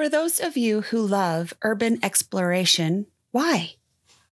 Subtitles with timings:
[0.00, 3.74] For those of you who love urban exploration, why?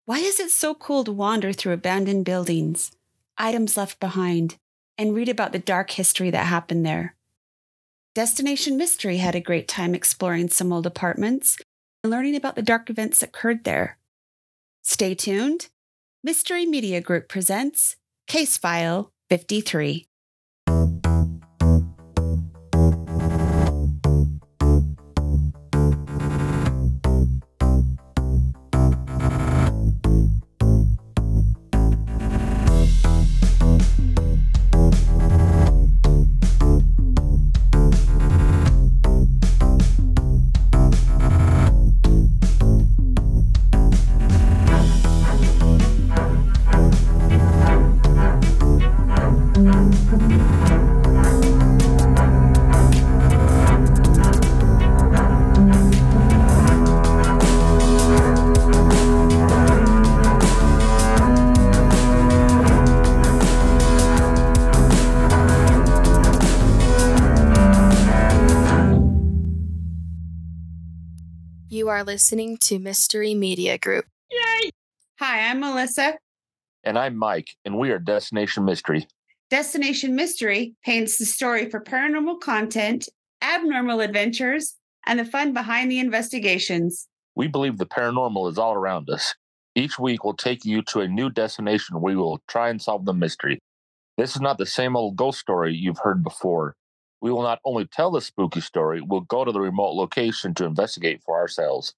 [0.06, 2.92] Why is it so cool to wander through abandoned buildings,
[3.38, 4.56] items left behind,
[4.98, 7.18] and read about the dark history that happened there?
[8.16, 11.58] Destination Mystery had a great time exploring some old apartments
[12.02, 13.98] and learning about the dark events that occurred there.
[14.84, 15.68] Stay tuned.
[16.24, 20.08] Mystery Media Group presents Case File 53.
[71.98, 74.06] Are listening to Mystery Media Group.
[74.30, 74.70] Yay!
[75.20, 76.20] Hi, I'm Melissa.
[76.84, 79.08] And I'm Mike, and we are Destination Mystery.
[79.50, 83.10] Destination Mystery paints the story for paranormal content,
[83.42, 84.76] abnormal adventures,
[85.08, 87.08] and the fun behind the investigations.
[87.36, 89.34] We believe the paranormal is all around us.
[89.74, 93.06] Each week, we'll take you to a new destination where we will try and solve
[93.06, 93.58] the mystery.
[94.20, 96.76] This is not the same old ghost story you've heard before.
[97.22, 100.66] We will not only tell the spooky story, we'll go to the remote location to
[100.66, 101.94] investigate for ourselves.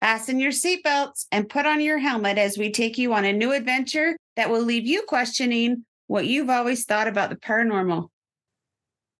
[0.00, 3.52] Fasten your seatbelts and put on your helmet as we take you on a new
[3.52, 8.08] adventure that will leave you questioning what you've always thought about the paranormal.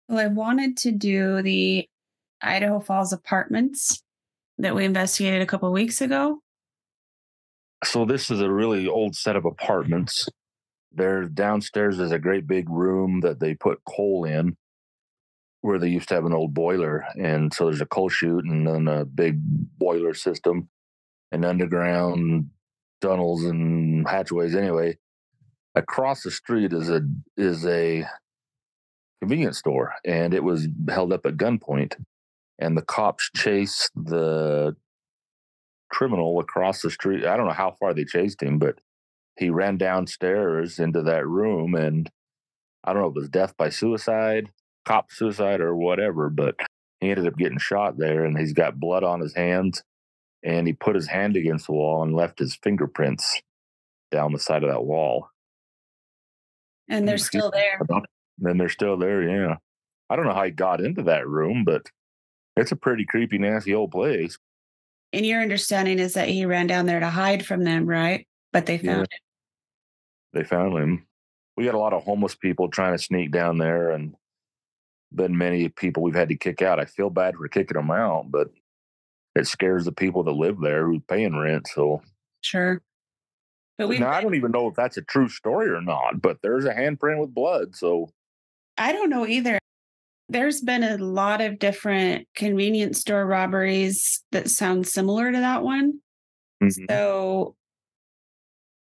[0.08, 1.89] Well, I wanted to do the
[2.42, 4.02] Idaho Falls apartments
[4.58, 6.41] that we investigated a couple weeks ago.
[7.83, 10.28] So, this is a really old set of apartments.
[10.92, 14.56] There downstairs is a great big room that they put coal in
[15.64, 17.07] where they used to have an old boiler.
[17.19, 19.39] And so there's a coal chute and then a big
[19.79, 20.69] boiler system
[21.33, 22.51] and underground
[23.01, 24.98] tunnels and hatchways anyway.
[25.74, 27.01] Across the street is a
[27.39, 28.05] is a
[29.23, 31.95] convenience store and it was held up at gunpoint.
[32.58, 34.77] And the cops chased the
[35.91, 37.24] criminal across the street.
[37.24, 38.80] I don't know how far they chased him, but
[39.39, 42.11] he ran downstairs into that room and
[42.85, 44.51] I don't know if it was death by suicide
[44.84, 46.56] cop suicide or whatever, but
[47.00, 49.83] he ended up getting shot there and he's got blood on his hands
[50.42, 53.40] and he put his hand against the wall and left his fingerprints
[54.11, 55.28] down the side of that wall.
[56.89, 57.80] And they're still there.
[58.39, 59.56] Then they're still there, yeah.
[60.11, 61.83] I don't know how he got into that room, but
[62.56, 64.39] it's a pretty creepy, nasty old place.
[65.12, 68.27] And your understanding is that he ran down there to hide from them, right?
[68.52, 69.00] But they found Yeah.
[69.00, 69.08] him.
[70.33, 71.06] They found him.
[71.56, 74.17] We got a lot of homeless people trying to sneak down there and
[75.14, 76.80] been many people we've had to kick out.
[76.80, 78.48] I feel bad for kicking them out, but
[79.35, 81.69] it scares the people that live there who's paying rent.
[81.73, 82.02] So
[82.41, 82.83] Sure.
[83.79, 86.39] But we now I don't even know if that's a true story or not, but
[86.42, 87.74] there's a handprint with blood.
[87.74, 88.11] So
[88.79, 89.58] I don't know either.
[90.29, 96.01] There's been a lot of different convenience store robberies that sound similar to that one.
[96.63, 96.86] mhm.
[96.89, 97.57] So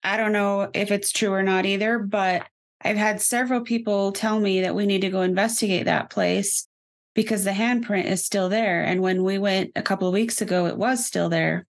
[0.02, 2.46] I don't know if it's true or not either, but
[2.82, 6.66] I've had several people tell me that we need to go investigate that place
[7.14, 8.82] because the handprint is still there.
[8.82, 11.66] And when we went a couple of weeks ago, it was still there.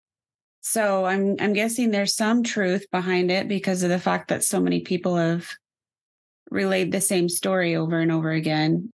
[0.62, 4.60] So I'm I'm guessing there's some truth behind it because of the fact that so
[4.60, 5.48] many people have
[6.50, 8.92] relayed the same story over and over again.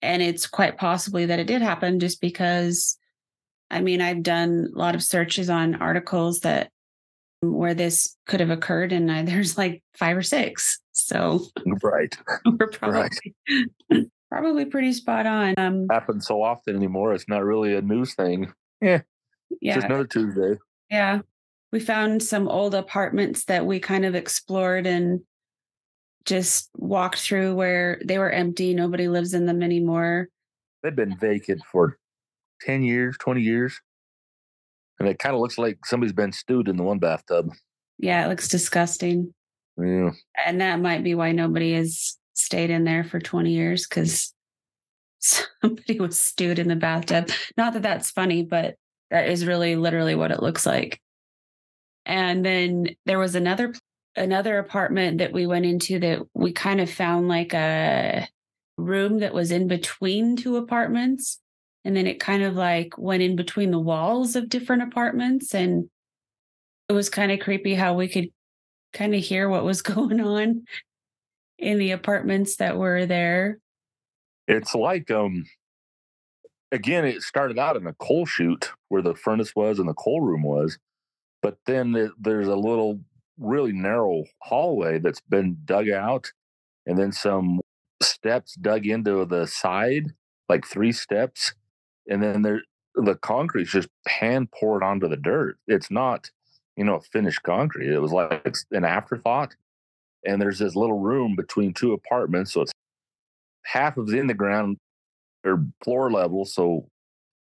[0.00, 2.98] And it's quite possibly that it did happen just because
[3.70, 6.70] I mean, I've done a lot of searches on articles that
[7.42, 10.80] where this could have occurred, and I, there's like five or six.
[10.92, 11.46] So
[11.82, 12.16] right.
[12.58, 13.34] we're probably
[14.30, 15.54] probably pretty spot on.
[15.58, 17.12] Um, Happens so often anymore.
[17.12, 18.52] It's not really a news thing.
[18.80, 19.02] Yeah.
[19.50, 20.58] It's yeah, just another Tuesday.
[20.90, 21.20] yeah.
[21.72, 25.20] We found some old apartments that we kind of explored and
[26.24, 28.72] just walked through where they were empty.
[28.72, 30.28] Nobody lives in them anymore.
[30.82, 31.98] They've been vacant for
[32.62, 33.80] 10 years, 20 years.
[34.98, 37.50] And it kind of looks like somebody's been stewed in the one bathtub.
[37.98, 39.34] Yeah, it looks disgusting.
[39.78, 40.12] Yeah.
[40.46, 44.32] and that might be why nobody has stayed in there for 20 years because
[45.18, 47.28] somebody was stewed in the bathtub
[47.58, 48.76] not that that's funny but
[49.10, 50.98] that is really literally what it looks like
[52.06, 53.74] and then there was another
[54.16, 58.26] another apartment that we went into that we kind of found like a
[58.78, 61.38] room that was in between two apartments
[61.86, 65.88] and then it kind of like went in between the walls of different apartments and
[66.88, 68.28] it was kind of creepy how we could
[68.92, 70.64] kind of hear what was going on
[71.58, 73.60] in the apartments that were there.
[74.48, 75.44] It's like um
[76.72, 80.20] again, it started out in a coal chute where the furnace was and the coal
[80.20, 80.76] room was,
[81.40, 82.98] but then there's a little
[83.38, 86.32] really narrow hallway that's been dug out
[86.84, 87.60] and then some
[88.02, 90.06] steps dug into the side,
[90.48, 91.54] like three steps,
[92.08, 92.62] and then there
[92.96, 95.58] the concrete's just hand poured onto the dirt.
[95.66, 96.30] It's not,
[96.76, 97.92] you know, finished concrete.
[97.92, 99.54] It was like an afterthought.
[100.24, 102.72] And there's this little room between two apartments, so it's
[103.64, 104.78] half of in the ground
[105.44, 106.88] or floor level, so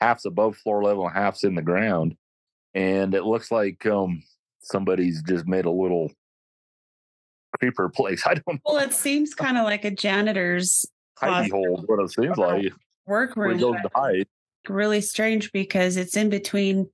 [0.01, 2.17] half's above floor level and half's in the ground.
[2.75, 4.23] And it looks like um
[4.63, 6.11] somebody's just made a little
[7.59, 8.23] creeper place.
[8.27, 8.59] I don't know.
[8.65, 10.87] Well, it seems kind of like a janitor's
[11.21, 12.73] hidey hole, what it seems like.
[13.07, 13.59] Workroom.
[13.59, 14.27] Goes to hide.
[14.69, 16.89] Really strange because it's in between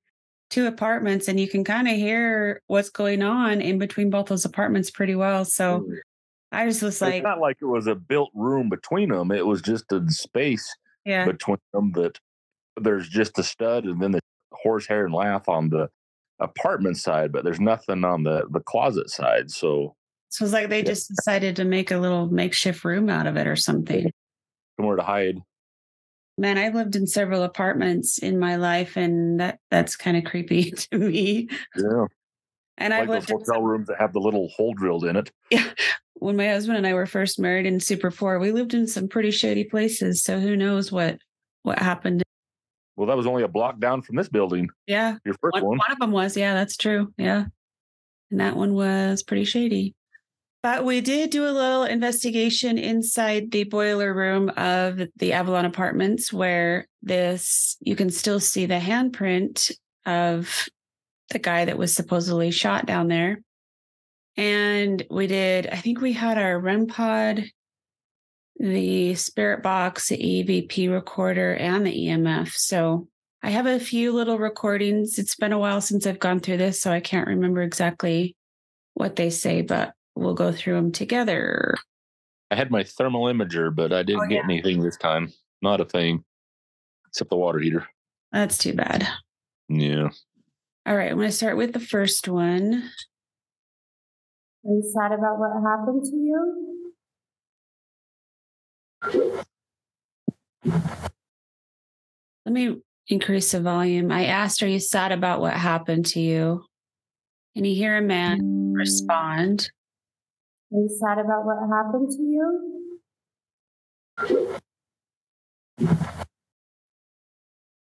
[0.50, 4.44] two apartments and you can kind of hear what's going on in between both those
[4.44, 5.44] apartments pretty well.
[5.44, 5.96] So mm.
[6.50, 9.30] I just was like, it's not like it was a built room between them.
[9.30, 10.74] It was just a space
[11.04, 11.26] yeah.
[11.26, 12.18] between them that
[12.80, 14.20] there's just a stud and then the
[14.52, 15.90] horsehair and lath on the
[16.40, 19.50] apartment side, but there's nothing on the the closet side.
[19.50, 19.96] So
[20.30, 23.46] so it's like they just decided to make a little makeshift room out of it
[23.46, 24.10] or something.
[24.78, 25.38] Somewhere to hide.
[26.38, 30.70] Man, I've lived in several apartments in my life, and that that's kind of creepy
[30.92, 31.48] to me.
[31.76, 32.06] Yeah.
[32.78, 35.16] And like I've lived those hotel some, rooms that have the little hole drilled in
[35.16, 35.30] it.
[35.50, 35.68] Yeah.
[36.14, 39.08] When my husband and I were first married and super poor, we lived in some
[39.08, 40.22] pretty shady places.
[40.22, 41.18] So who knows what
[41.62, 42.22] what happened
[42.98, 44.68] well, that was only a block down from this building.
[44.88, 45.18] Yeah.
[45.24, 45.64] Your first one.
[45.64, 46.36] One, one of them was.
[46.36, 47.14] Yeah, that's true.
[47.16, 47.44] Yeah.
[48.32, 49.94] And that one was pretty shady.
[50.62, 56.32] But we did do a little investigation inside the boiler room of the Avalon Apartments,
[56.32, 59.70] where this you can still see the handprint
[60.04, 60.68] of
[61.30, 63.40] the guy that was supposedly shot down there.
[64.36, 67.44] And we did, I think we had our REM pod,
[68.56, 72.52] the spirit box, the EVP recorder, and the EMF.
[72.52, 73.08] So
[73.42, 75.18] I have a few little recordings.
[75.18, 78.36] It's been a while since I've gone through this, so I can't remember exactly
[78.94, 81.74] what they say, but we'll go through them together.
[82.50, 85.32] I had my thermal imager, but I oh, didn't oh, get anything this time.
[85.62, 86.24] Not a thing,
[87.08, 87.86] except the water heater.
[88.32, 89.08] That's too bad.
[89.68, 90.08] Yeah.
[90.86, 92.90] All right, I'm going to start with the first one.
[94.64, 96.64] Are you sad about what happened to you?
[102.44, 102.76] Let me
[103.08, 104.10] increase the volume.
[104.10, 106.64] I asked, Are you sad about what happened to you?
[107.54, 109.70] And you hear a man respond.
[110.70, 112.98] Are you sad about what happened to you?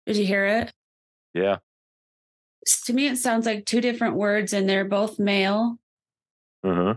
[0.06, 0.72] Did you hear it?
[1.32, 1.56] Yeah.
[2.84, 5.78] To me, it sounds like two different words, and they're both male.
[6.64, 6.94] Uh-huh.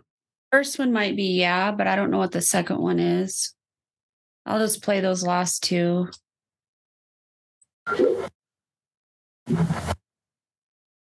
[0.51, 3.53] First one might be yeah, but I don't know what the second one is.
[4.45, 6.09] I'll just play those last two.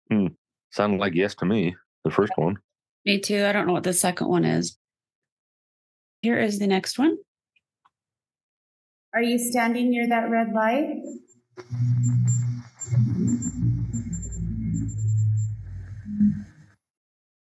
[0.09, 0.27] Hmm.
[0.71, 2.57] Sounded like yes to me, the first one.
[3.07, 3.45] Me too.
[3.45, 4.77] I don't know what the second one is.
[6.21, 7.15] Here is the next one.
[9.13, 10.89] Are you standing near that red light?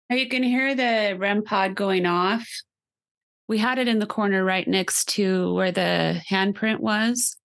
[0.07, 2.47] Now you can hear the REM pod going off.
[3.47, 7.37] We had it in the corner right next to where the handprint was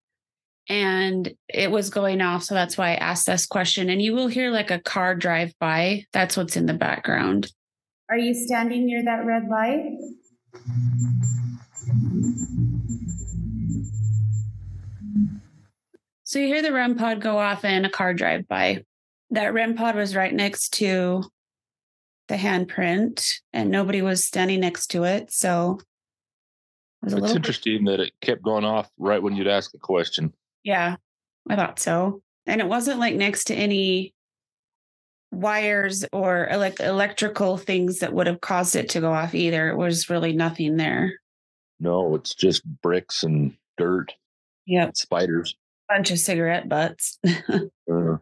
[0.69, 2.43] and it was going off.
[2.43, 3.89] So that's why I asked this question.
[3.89, 6.05] And you will hear like a car drive by.
[6.13, 7.51] That's what's in the background.
[8.11, 9.97] Are you standing near that red light?
[16.25, 18.85] So you hear the REM pod go off and a car drive by.
[19.31, 21.25] That REM pod was right next to
[22.29, 25.33] the handprint and nobody was standing next to it.
[25.33, 25.81] So
[27.07, 27.99] it it's interesting bit...
[27.99, 30.33] that it kept going off right when you'd ask a question.
[30.63, 30.97] Yeah,
[31.49, 32.23] I thought so.
[32.47, 34.15] And it wasn't like next to any
[35.35, 39.69] wires or like electrical things that would have caused it to go off either.
[39.69, 41.13] It was really nothing there.
[41.81, 44.13] No, it's just bricks and dirt.
[44.67, 44.97] Yep.
[44.97, 45.57] Spiders.
[45.89, 47.19] Bunch of cigarette butts.
[47.27, 48.17] uh.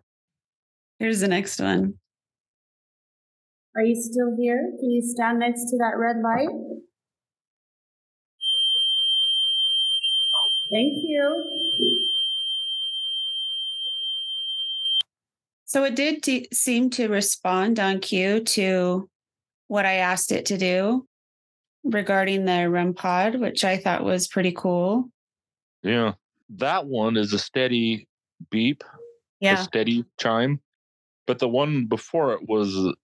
[0.99, 1.95] Here's the next one.
[3.75, 4.71] Are you still here?
[4.79, 6.49] Can you stand next to that red light?
[10.71, 12.09] Thank you.
[15.73, 19.09] So it did t- seem to respond on cue to
[19.69, 21.07] what I asked it to do
[21.83, 25.09] regarding the REM pod, which I thought was pretty cool.
[25.83, 26.13] Yeah.
[26.51, 28.07] That one is a steady
[28.51, 28.85] beep,
[29.43, 30.61] a steady chime.
[31.27, 32.95] But the one before it was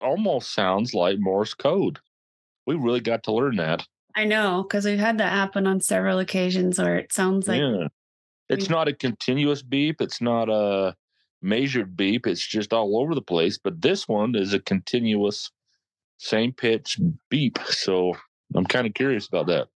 [0.00, 2.00] almost sounds like Morse code.
[2.66, 3.86] We really got to learn that.
[4.16, 7.86] I know because we've had that happen on several occasions where it sounds like yeah.
[8.48, 10.00] It's not a continuous beep.
[10.00, 10.96] It's not a
[11.42, 12.26] measured beep.
[12.26, 13.58] It's just all over the place.
[13.58, 15.50] But this one is a continuous,
[16.18, 16.98] same pitch
[17.30, 17.58] beep.
[17.66, 18.14] So
[18.54, 19.68] I'm kind of curious about that.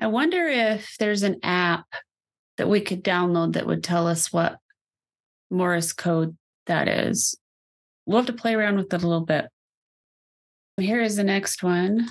[0.00, 1.86] I wonder if there's an app
[2.56, 4.58] that we could download that would tell us what
[5.50, 6.36] Morse code
[6.66, 7.36] that is.
[8.06, 9.46] We'll have to play around with it a little bit.
[10.78, 12.08] Here is the next one.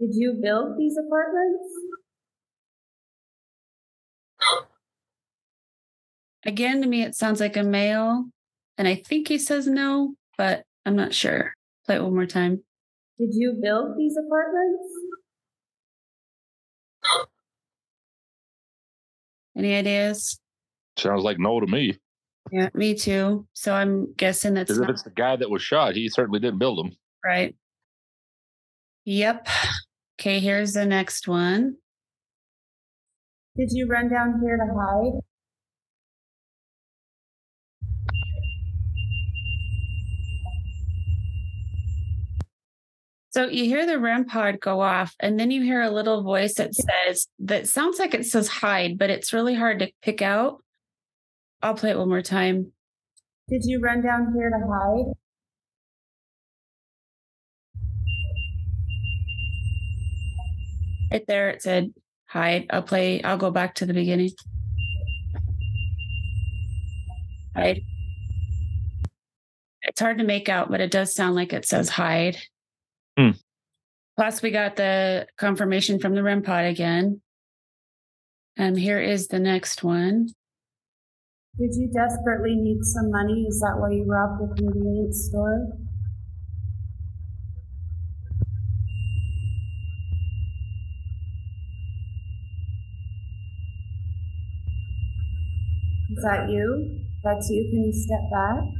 [0.00, 1.68] Did you build these apartments?
[6.44, 8.24] Again, to me, it sounds like a male.
[8.78, 11.52] And I think he says no, but I'm not sure.
[11.86, 12.62] Play it one more time.
[13.18, 14.88] Did you build these apartments?
[19.56, 20.40] Any ideas?
[20.96, 21.98] Sounds like no to me.
[22.50, 23.46] Yeah, me too.
[23.52, 26.58] So I'm guessing that's Because if it's the guy that was shot, he certainly didn't
[26.58, 26.96] build them.
[27.24, 27.54] right.
[29.04, 29.48] Yep.
[30.20, 31.76] Okay, here's the next one.
[33.56, 35.20] Did you run down here to hide?
[43.40, 46.56] So you hear the REM pod go off, and then you hear a little voice
[46.56, 50.62] that says, that sounds like it says hide, but it's really hard to pick out.
[51.62, 52.72] I'll play it one more time.
[53.48, 55.14] Did you run down here to hide?
[61.10, 61.94] Right there, it said
[62.26, 62.66] hide.
[62.68, 64.32] I'll play, I'll go back to the beginning.
[67.56, 67.80] Hide.
[69.80, 72.36] It's hard to make out, but it does sound like it says hide.
[73.20, 73.30] Hmm.
[74.16, 77.20] Plus, we got the confirmation from the REM pod again.
[78.56, 80.28] And here is the next one.
[81.58, 83.44] Did you desperately need some money?
[83.46, 85.68] Is that why you robbed the convenience store?
[96.16, 97.00] Is that you?
[97.22, 97.68] That's you.
[97.70, 98.79] Can you step back?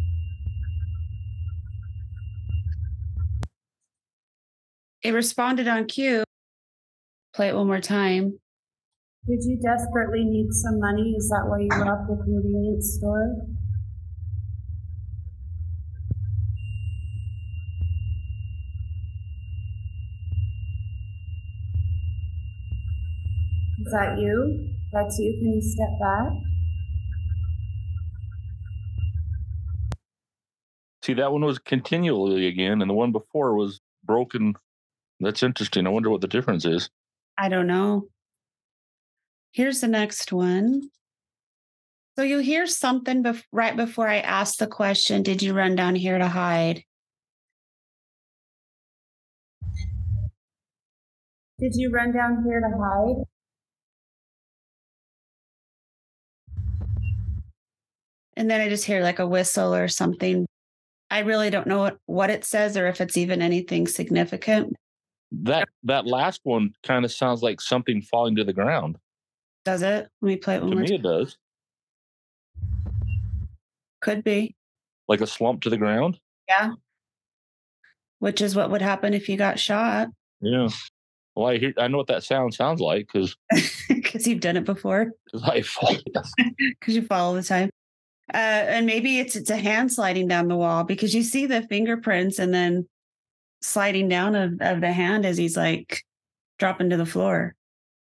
[5.02, 6.25] It responded on cue.
[7.35, 8.38] Play it one more time.
[9.26, 11.14] Did you desperately need some money?
[11.16, 13.35] Is that why you robbed the convenience store?
[23.87, 24.69] Is that you?
[24.92, 25.33] That's you.
[25.38, 26.33] Can you step back?
[31.02, 34.54] See, that one was continually again, and the one before was broken.
[35.21, 35.87] That's interesting.
[35.87, 36.89] I wonder what the difference is.
[37.37, 38.09] I don't know.
[39.53, 40.91] Here's the next one.
[42.17, 45.95] So you hear something bef- right before I ask the question Did you run down
[45.95, 46.85] here to hide?
[51.59, 53.25] Did you run down here to hide?
[58.37, 60.47] And then I just hear like a whistle or something.
[61.11, 64.75] I really don't know what, what it says or if it's even anything significant.
[65.32, 68.96] That that last one kind of sounds like something falling to the ground.
[69.64, 70.08] Does it?
[70.20, 70.96] Let me play it one To more me, time.
[70.96, 71.37] it does.
[74.00, 74.54] Could be.
[75.08, 76.18] Like a slump to the ground.
[76.49, 76.72] Yeah.
[78.18, 80.08] Which is what would happen if you got shot
[80.40, 80.68] Yeah.
[81.37, 81.72] Well, I hear.
[81.78, 83.37] I know what that sound sounds like because
[83.88, 85.12] because you've done it before.
[85.44, 85.96] I fall.
[86.58, 87.70] because you fall all the time.
[88.32, 91.62] Uh, and maybe it's it's a hand sliding down the wall because you see the
[91.62, 92.88] fingerprints and then
[93.62, 96.02] sliding down of, of the hand as he's like
[96.59, 97.55] dropping to the floor.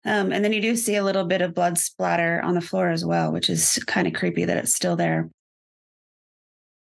[0.05, 2.89] Um, and then you do see a little bit of blood splatter on the floor
[2.89, 5.29] as well, which is kind of creepy that it's still there.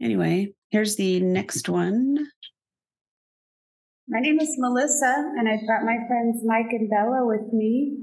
[0.00, 2.18] Anyway, here's the next one.
[4.08, 7.96] My name is Melissa, and I've got my friends Mike and Bella with me.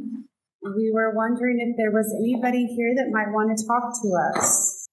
[0.63, 4.87] We were wondering if there was anybody here that might want to talk to us.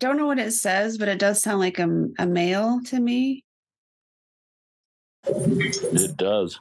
[0.00, 3.44] Don't know what it says, but it does sound like a, a male to me.
[5.26, 6.58] It does.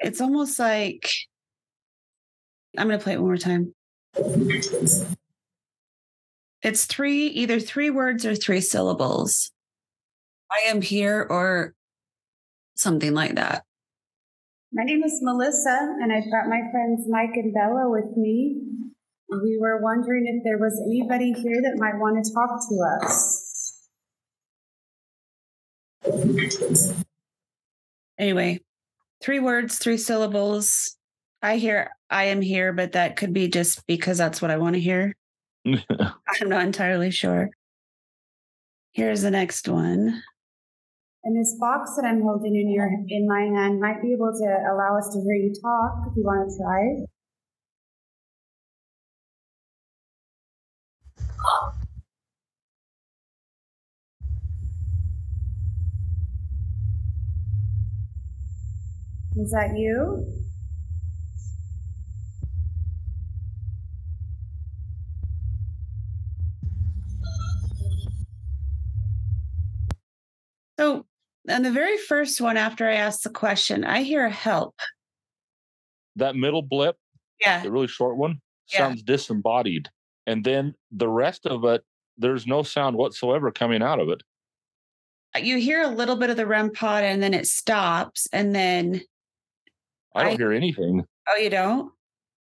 [0.00, 1.08] It's almost like
[2.76, 3.72] I'm going to play it one more time.
[6.62, 9.52] It's three, either three words or three syllables.
[10.50, 11.74] I am here or
[12.74, 13.62] something like that.
[14.72, 18.60] My name is Melissa, and I've got my friends Mike and Bella with me.
[19.30, 22.74] We were wondering if there was anybody here that might want to talk to
[23.06, 23.46] us.
[28.18, 28.60] Anyway,
[29.22, 30.96] three words, three syllables.
[31.42, 34.74] I hear I am here, but that could be just because that's what I want
[34.74, 35.14] to hear.
[35.66, 37.50] I'm not entirely sure.
[38.92, 40.22] Here's the next one.
[41.22, 44.72] And this box that I'm holding in your in my hand might be able to
[44.72, 47.04] allow us to hear you talk if you want to try.
[59.36, 60.26] Is that you?
[70.78, 71.06] So,
[71.48, 74.74] and the very first one after I asked the question, I hear help.
[76.16, 76.96] that middle blip,
[77.40, 77.62] Yeah.
[77.62, 78.78] the really short one, Yeah.
[78.78, 79.88] sounds disembodied.
[80.30, 81.82] And then the rest of it,
[82.16, 84.22] there's no sound whatsoever coming out of it.
[85.42, 88.28] You hear a little bit of the REM pod and then it stops.
[88.32, 89.00] And then,
[90.14, 91.04] I don't I- hear anything.
[91.28, 91.90] oh, you don't?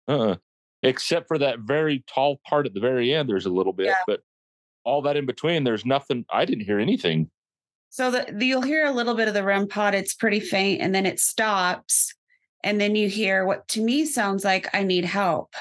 [0.07, 0.35] Uh-uh.
[0.81, 3.95] Except for that very tall part at the very end, there's a little bit, Yeah.
[4.07, 4.21] but
[4.83, 6.25] all that in between, there's nothing.
[6.31, 7.29] I didn't hear anything.
[7.91, 9.93] So the, the- you'll hear a little bit of the REM pod.
[9.93, 12.13] It's pretty faint, and then it stops,
[12.63, 15.55] and then you hear what to me sounds like "I need help,"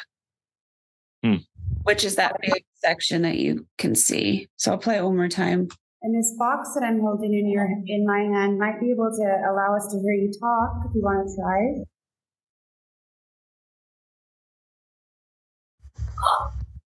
[1.23, 1.37] Hmm.
[1.85, 4.49] Which is that big section that you can see.
[4.57, 5.69] So I'll play it one more time.
[6.03, 9.26] And this box that I'm holding in your in my hand might be able to
[9.50, 11.85] allow us to hear you talk if you want to try.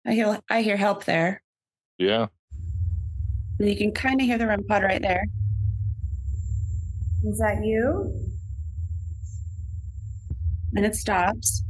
[0.05, 1.41] I hear I hear help there,
[1.97, 2.27] Yeah.
[3.59, 5.23] and you can kind of hear the REM pod right there.
[7.23, 8.11] Is that you?
[10.75, 11.63] And it stops.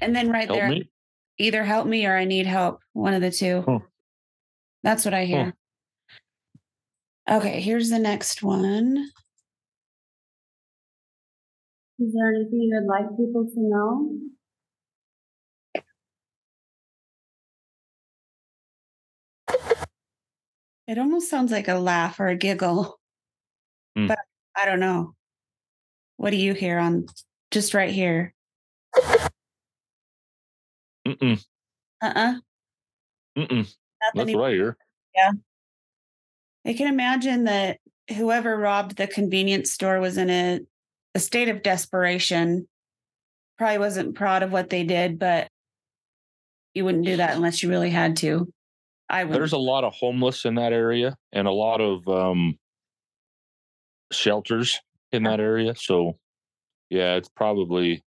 [0.00, 0.90] And then right Help there, me.
[1.38, 2.80] either help me or I need help.
[2.92, 3.62] One of the two.
[3.66, 3.78] Huh.
[4.82, 5.54] That's what I hear.
[7.28, 8.96] Okay, here's the next one.
[11.98, 14.18] Is there anything you would like people to know?
[20.86, 22.98] It almost sounds like a laugh or a giggle,
[23.96, 24.06] Hmm.
[24.06, 24.18] but
[24.54, 25.14] I don't know.
[26.16, 27.06] What do you hear on
[27.50, 28.34] just right here?
[31.08, 31.44] Mm-mm.
[32.02, 32.34] Uh uh
[33.36, 33.48] Mm-mm.
[33.50, 33.66] Nothing.
[34.14, 34.76] That's even- what I hear.
[36.64, 37.78] I can imagine that
[38.16, 40.60] whoever robbed the convenience store was in a,
[41.14, 42.68] a state of desperation.
[43.56, 45.48] Probably wasn't proud of what they did, but
[46.74, 48.52] you wouldn't do that unless you really had to.
[49.08, 49.34] I would.
[49.34, 52.58] There's a lot of homeless in that area and a lot of um,
[54.12, 54.78] shelters
[55.10, 55.74] in that area.
[55.74, 56.18] So,
[56.90, 58.04] yeah, it's probably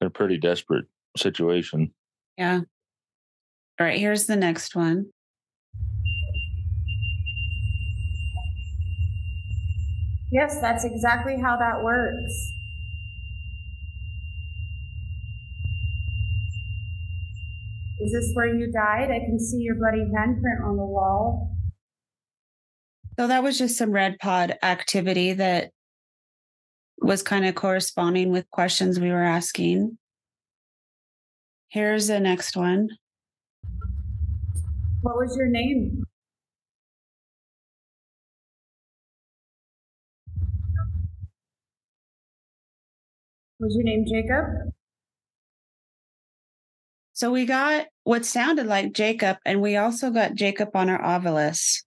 [0.00, 0.84] they're pretty desperate
[1.16, 1.92] situation.
[2.36, 2.60] Yeah.
[3.80, 5.06] All right, here's the next one.
[10.30, 12.52] Yes, that's exactly how that works.
[18.00, 19.10] Is this where you died?
[19.10, 21.50] I can see your bloody handprint on the wall.
[23.18, 25.70] So that was just some REM pod activity that
[26.98, 29.96] was kind of corresponding with questions we were asking.
[31.74, 32.88] Here's the next one.
[35.00, 36.04] What was your name?
[43.58, 44.70] Was your name Jacob?
[47.12, 51.82] So we got what sounded like Jacob, and we also got Jacob on our Ovilus.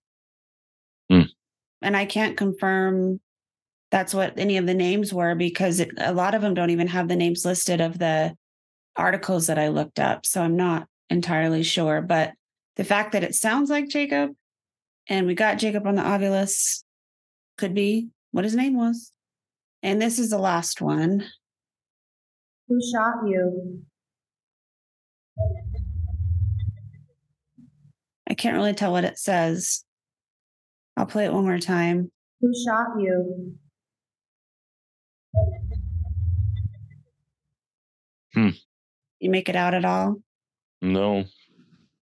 [1.08, 1.22] Hmm.
[1.80, 3.22] And I can't confirm
[3.90, 6.88] that's what any of the names were because it, a lot of them don't even
[6.88, 8.36] have the names listed of the
[8.98, 10.26] articles that I looked up.
[10.26, 12.02] So I'm not entirely sure.
[12.02, 12.32] But
[12.76, 14.32] the fact that it sounds like Jacob
[15.08, 16.82] and we got Jacob on the Ovilus
[17.56, 19.12] could be what his name was.
[19.82, 21.24] And this is the last one.
[22.68, 23.82] Who shot you?
[28.28, 29.84] I can't really tell what it says.
[30.96, 32.10] I'll play it one more time.
[32.40, 33.54] Who shot you?
[38.34, 38.50] Hmm.
[39.20, 40.16] You make it out at all?
[40.80, 41.24] No,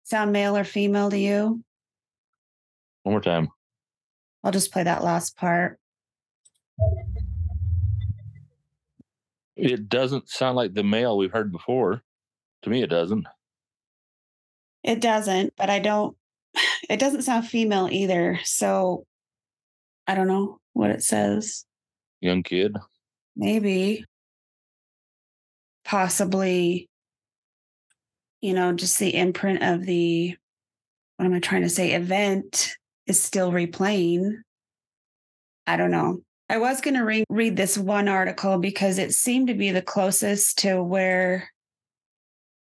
[0.03, 1.63] Sound male or female to you?
[3.03, 3.49] one more time.
[4.43, 5.79] I'll just play that last part.
[9.55, 12.01] It doesn't sound like the male we've heard before.
[12.63, 13.25] To me, it doesn't.
[14.83, 16.15] It doesn't, but I don't,
[16.89, 18.39] it doesn't sound female either.
[18.43, 19.05] So
[20.05, 21.65] I don't know what it says.
[22.21, 22.75] Young kid.
[23.35, 24.05] Maybe,
[25.85, 26.89] possibly,
[28.41, 30.35] you know, just the imprint of the,
[31.17, 34.35] what am I trying to say, event is still replaying.
[35.65, 36.21] I don't know.
[36.49, 39.81] I was going to re- read this one article because it seemed to be the
[39.81, 41.49] closest to where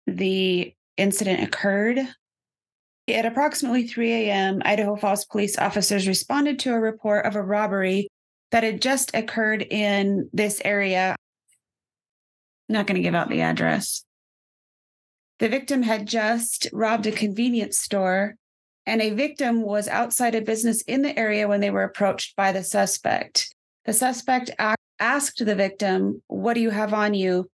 [0.07, 1.99] the incident occurred.
[3.07, 8.07] At approximately 3 a.m., Idaho Falls police officers responded to a report of a robbery
[8.51, 11.15] that had just occurred in this area.
[12.69, 14.03] I'm not going to give out the address.
[15.41, 18.35] The victim had just robbed a convenience store,
[18.85, 22.51] and a victim was outside a business in the area when they were approached by
[22.51, 23.51] the suspect.
[23.85, 24.51] The suspect
[24.99, 27.49] asked the victim, What do you have on you?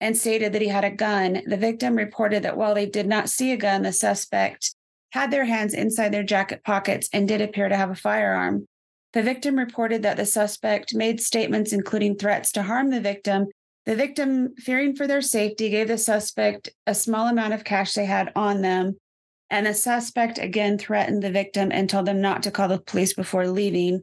[0.00, 1.42] and stated that he had a gun.
[1.44, 4.74] The victim reported that while they did not see a gun, the suspect
[5.10, 8.64] had their hands inside their jacket pockets and did appear to have a firearm.
[9.12, 13.48] The victim reported that the suspect made statements including threats to harm the victim.
[13.88, 18.04] The victim, fearing for their safety, gave the suspect a small amount of cash they
[18.04, 18.98] had on them.
[19.48, 23.14] And the suspect again threatened the victim and told them not to call the police
[23.14, 24.02] before leaving,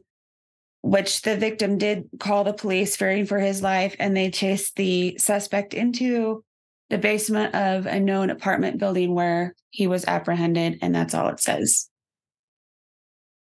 [0.82, 3.94] which the victim did call the police, fearing for his life.
[4.00, 6.42] And they chased the suspect into
[6.90, 10.80] the basement of a known apartment building where he was apprehended.
[10.82, 11.88] And that's all it says.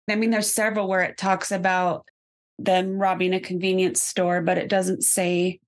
[0.10, 2.10] I mean, there's several where it talks about
[2.60, 5.62] them robbing a convenience store, but it doesn't say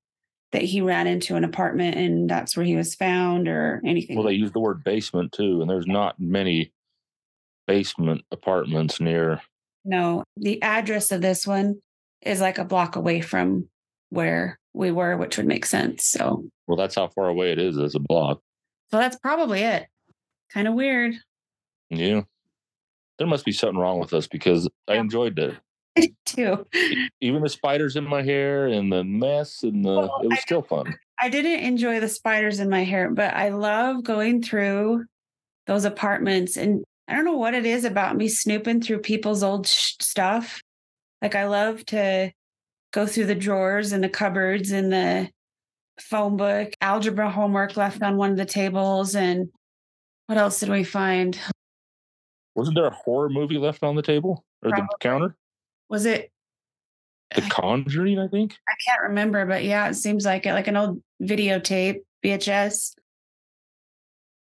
[0.52, 4.16] that he ran into an apartment and that's where he was found or anything.
[4.16, 6.72] Well, they use the word basement too, and there's not many
[7.68, 9.42] basement apartments near.
[9.84, 11.82] No, the address of this one
[12.22, 13.68] is like a block away from
[14.10, 16.06] where we were, which would make sense.
[16.06, 18.42] So, well, that's how far away it is as a block.
[18.92, 19.88] So that's probably it.
[20.54, 21.16] Kind of weird.
[21.90, 22.22] Yeah
[23.18, 25.56] there must be something wrong with us because I enjoyed it.
[26.26, 26.66] too.
[27.22, 30.42] Even the spiders in my hair and the mess and the well, it was I,
[30.42, 30.94] still fun.
[31.20, 35.06] I didn't enjoy the spiders in my hair, but I love going through
[35.66, 39.68] those apartments and I don't know what it is about me snooping through people's old
[39.68, 40.62] sh- stuff.
[41.22, 42.32] Like I love to
[42.92, 45.30] go through the drawers and the cupboards and the
[46.00, 49.50] phone book, algebra homework left on one of the tables and
[50.28, 51.40] what else did we find?
[52.56, 54.88] Wasn't there a horror movie left on the table or Probably.
[54.90, 55.36] the counter?
[55.90, 56.32] Was it
[57.36, 58.20] The Conjuring?
[58.20, 62.00] I think I can't remember, but yeah, it seems like it, like an old videotape
[62.24, 62.96] VHS.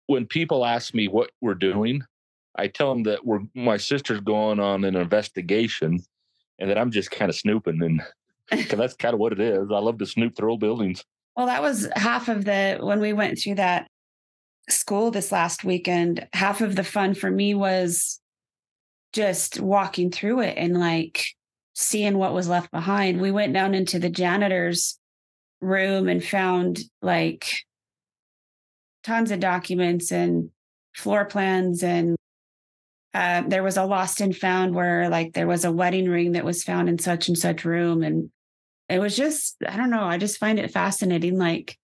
[0.07, 2.03] When people ask me what we're doing,
[2.55, 5.99] I tell them that we're my sister's going on an investigation,
[6.59, 8.01] and that I'm just kind of snooping, and
[8.51, 9.71] because that's kind of what it is.
[9.71, 11.03] I love to snoop through old buildings.
[11.35, 13.87] Well, that was half of the when we went through that
[14.69, 18.19] school this last weekend, half of the fun for me was
[19.13, 21.25] just walking through it and like
[21.73, 23.21] seeing what was left behind.
[23.21, 24.99] We went down into the janitor's
[25.61, 27.53] room and found like
[29.03, 30.49] tons of documents and
[30.95, 32.15] floor plans and
[33.13, 36.45] uh, there was a lost and found where like there was a wedding ring that
[36.45, 38.29] was found in such and such room and
[38.89, 41.77] it was just i don't know i just find it fascinating like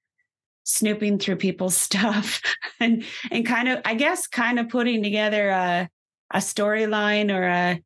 [0.64, 2.42] snooping through people's stuff
[2.80, 5.90] and and kind of i guess kind of putting together a
[6.32, 7.82] a storyline or a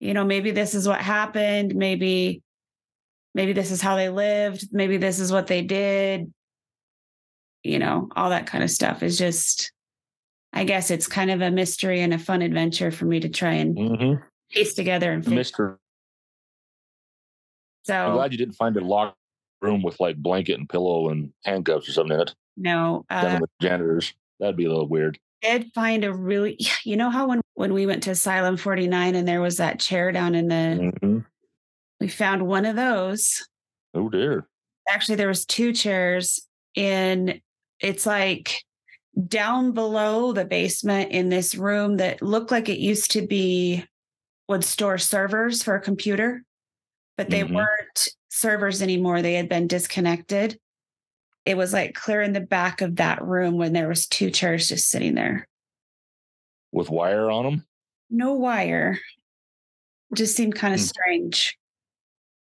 [0.00, 2.42] you know maybe this is what happened maybe
[3.34, 6.32] maybe this is how they lived maybe this is what they did
[7.62, 9.72] you know all that kind of stuff is just
[10.52, 13.52] i guess it's kind of a mystery and a fun adventure for me to try
[13.52, 14.22] and mm-hmm.
[14.50, 15.74] piece together and mystery
[17.84, 19.16] so i'm glad you didn't find a locked
[19.64, 22.34] room with like blanket and pillow and handcuffs or something in it.
[22.56, 24.14] No, uh, with janitors.
[24.38, 25.18] That'd be a little weird.
[25.44, 29.28] Did find a really, you know how when when we went to Asylum 49 and
[29.28, 31.18] there was that chair down in the, mm-hmm.
[32.00, 33.46] we found one of those.
[33.94, 34.46] Oh dear.
[34.88, 37.40] Actually, there was two chairs in.
[37.80, 38.62] It's like
[39.28, 43.84] down below the basement in this room that looked like it used to be
[44.48, 46.42] would store servers for a computer,
[47.16, 47.56] but they mm-hmm.
[47.56, 49.22] weren't servers anymore.
[49.22, 50.58] They had been disconnected.
[51.44, 54.68] It was like clear in the back of that room when there was two chairs
[54.68, 55.46] just sitting there.
[56.72, 57.66] With wire on them?
[58.10, 58.98] No wire.
[60.14, 60.86] Just seemed kind of hmm.
[60.86, 61.58] strange.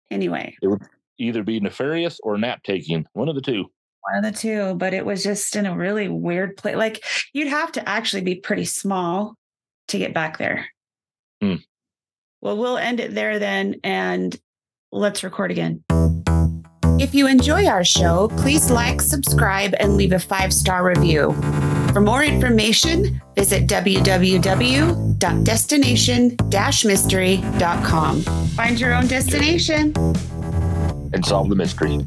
[0.09, 0.55] Anyway.
[0.61, 0.81] It would
[1.17, 3.05] either be nefarious or nap taking.
[3.13, 3.71] One of the two.
[4.01, 6.75] One of the two, but it was just in a really weird place.
[6.75, 9.35] Like you'd have to actually be pretty small
[9.89, 10.67] to get back there.
[11.41, 11.55] Hmm.
[12.41, 13.75] Well, we'll end it there then.
[13.83, 14.37] And
[14.93, 15.83] Let's record again.
[17.01, 21.33] If you enjoy our show, please like, subscribe, and leave a five star review.
[21.93, 26.37] For more information, visit www.destination
[26.85, 28.21] mystery.com.
[28.21, 29.93] Find your own destination
[31.11, 32.05] and solve the mystery.